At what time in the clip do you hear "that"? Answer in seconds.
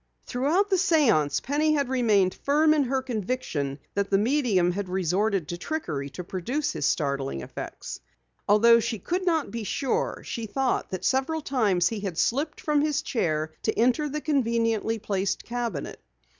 3.93-4.09, 10.89-11.05